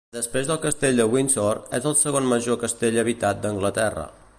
Després 0.15 0.47
del 0.51 0.59
Castell 0.63 1.01
de 1.01 1.05
Windsor, 1.11 1.61
és 1.81 1.87
el 1.91 1.95
segon 2.03 2.33
major 2.35 2.61
castell 2.67 3.01
habitat 3.05 3.45
d'Anglaterra. 3.47 4.13